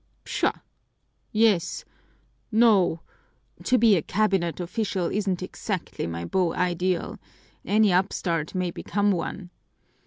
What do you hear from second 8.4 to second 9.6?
may become one.